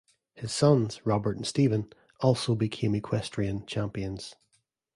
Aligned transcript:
His 0.33 0.51
sons, 0.51 1.05
Robert 1.05 1.37
and 1.37 1.45
Steven, 1.45 1.93
also 2.21 2.55
became 2.55 2.95
equestrian 2.95 3.67
champions. 3.67 4.33